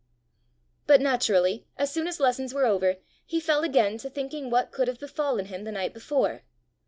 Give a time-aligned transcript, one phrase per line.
[0.87, 4.87] But naturally, as soon as lessons were over, he fell again to thinking what could
[4.87, 6.41] have befallen him the night before.